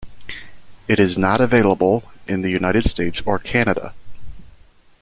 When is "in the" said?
2.27-2.49